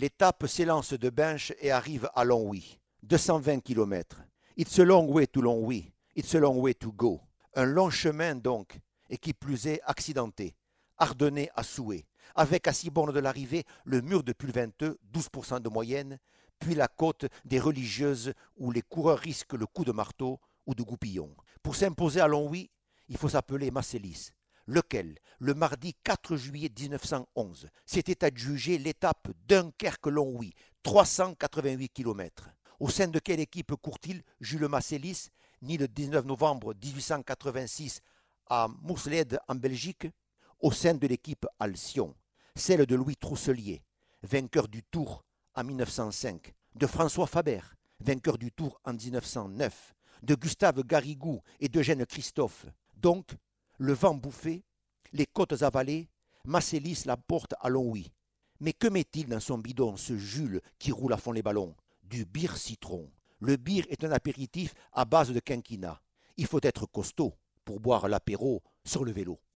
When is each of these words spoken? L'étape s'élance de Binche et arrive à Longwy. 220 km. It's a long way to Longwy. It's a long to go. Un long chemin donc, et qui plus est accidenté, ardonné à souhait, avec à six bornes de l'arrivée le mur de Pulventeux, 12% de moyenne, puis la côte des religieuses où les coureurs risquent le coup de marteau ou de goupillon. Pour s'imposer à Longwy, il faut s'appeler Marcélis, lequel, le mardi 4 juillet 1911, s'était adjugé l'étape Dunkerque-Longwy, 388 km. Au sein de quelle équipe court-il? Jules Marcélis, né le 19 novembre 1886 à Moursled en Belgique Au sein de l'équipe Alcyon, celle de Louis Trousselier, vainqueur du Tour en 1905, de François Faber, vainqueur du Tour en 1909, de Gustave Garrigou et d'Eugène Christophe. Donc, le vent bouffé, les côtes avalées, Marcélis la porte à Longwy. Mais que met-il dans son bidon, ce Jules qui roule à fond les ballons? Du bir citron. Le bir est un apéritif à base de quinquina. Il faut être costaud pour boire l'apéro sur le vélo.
L'étape 0.00 0.46
s'élance 0.46 0.94
de 0.94 1.10
Binche 1.10 1.52
et 1.60 1.70
arrive 1.70 2.08
à 2.14 2.24
Longwy. 2.24 2.78
220 3.02 3.60
km. 3.60 4.22
It's 4.56 4.78
a 4.78 4.82
long 4.82 5.06
way 5.12 5.26
to 5.26 5.42
Longwy. 5.42 5.92
It's 6.16 6.34
a 6.34 6.38
long 6.38 6.72
to 6.72 6.90
go. 6.90 7.20
Un 7.54 7.66
long 7.66 7.90
chemin 7.90 8.34
donc, 8.34 8.80
et 9.10 9.18
qui 9.18 9.34
plus 9.34 9.66
est 9.66 9.82
accidenté, 9.84 10.56
ardonné 10.96 11.50
à 11.54 11.62
souhait, 11.62 12.06
avec 12.34 12.66
à 12.66 12.72
six 12.72 12.88
bornes 12.88 13.12
de 13.12 13.20
l'arrivée 13.20 13.64
le 13.84 14.00
mur 14.00 14.22
de 14.22 14.32
Pulventeux, 14.32 14.98
12% 15.12 15.60
de 15.60 15.68
moyenne, 15.68 16.18
puis 16.58 16.74
la 16.74 16.88
côte 16.88 17.26
des 17.44 17.60
religieuses 17.60 18.32
où 18.56 18.72
les 18.72 18.80
coureurs 18.80 19.18
risquent 19.18 19.52
le 19.52 19.66
coup 19.66 19.84
de 19.84 19.92
marteau 19.92 20.40
ou 20.64 20.74
de 20.74 20.82
goupillon. 20.82 21.36
Pour 21.62 21.76
s'imposer 21.76 22.22
à 22.22 22.26
Longwy, 22.26 22.70
il 23.08 23.18
faut 23.18 23.28
s'appeler 23.28 23.70
Marcélis, 23.70 24.30
lequel, 24.70 25.18
le 25.38 25.54
mardi 25.54 25.94
4 26.04 26.36
juillet 26.36 26.70
1911, 26.78 27.68
s'était 27.84 28.24
adjugé 28.24 28.78
l'étape 28.78 29.28
Dunkerque-Longwy, 29.48 30.54
388 30.82 31.88
km. 31.88 32.50
Au 32.78 32.88
sein 32.88 33.08
de 33.08 33.18
quelle 33.18 33.40
équipe 33.40 33.74
court-il? 33.74 34.22
Jules 34.40 34.68
Marcélis, 34.68 35.28
né 35.62 35.76
le 35.76 35.88
19 35.88 36.24
novembre 36.24 36.74
1886 36.74 38.00
à 38.46 38.68
Moursled 38.82 39.38
en 39.48 39.54
Belgique 39.54 40.06
Au 40.60 40.72
sein 40.72 40.94
de 40.94 41.06
l'équipe 41.06 41.46
Alcyon, 41.58 42.14
celle 42.54 42.86
de 42.86 42.94
Louis 42.94 43.16
Trousselier, 43.16 43.82
vainqueur 44.22 44.68
du 44.68 44.82
Tour 44.82 45.24
en 45.54 45.64
1905, 45.64 46.52
de 46.74 46.86
François 46.86 47.26
Faber, 47.26 47.60
vainqueur 47.98 48.38
du 48.38 48.52
Tour 48.52 48.80
en 48.84 48.92
1909, 48.92 49.94
de 50.22 50.34
Gustave 50.34 50.82
Garrigou 50.84 51.40
et 51.60 51.68
d'Eugène 51.68 52.04
Christophe. 52.06 52.66
Donc, 52.96 53.30
le 53.78 53.94
vent 53.94 54.14
bouffé, 54.14 54.62
les 55.12 55.26
côtes 55.26 55.62
avalées, 55.62 56.08
Marcélis 56.44 57.02
la 57.06 57.16
porte 57.16 57.54
à 57.60 57.68
Longwy. 57.68 58.10
Mais 58.60 58.72
que 58.72 58.88
met-il 58.88 59.26
dans 59.26 59.40
son 59.40 59.58
bidon, 59.58 59.96
ce 59.96 60.16
Jules 60.16 60.60
qui 60.78 60.92
roule 60.92 61.12
à 61.12 61.16
fond 61.16 61.32
les 61.32 61.42
ballons? 61.42 61.74
Du 62.02 62.24
bir 62.24 62.56
citron. 62.56 63.10
Le 63.40 63.56
bir 63.56 63.86
est 63.88 64.04
un 64.04 64.12
apéritif 64.12 64.74
à 64.92 65.04
base 65.04 65.32
de 65.32 65.40
quinquina. 65.40 66.00
Il 66.36 66.46
faut 66.46 66.60
être 66.62 66.86
costaud 66.86 67.34
pour 67.64 67.80
boire 67.80 68.08
l'apéro 68.08 68.62
sur 68.84 69.04
le 69.04 69.12
vélo. 69.12 69.40